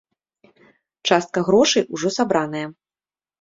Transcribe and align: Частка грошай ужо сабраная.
Частка 1.09 1.43
грошай 1.49 1.83
ужо 1.99 2.13
сабраная. 2.17 2.65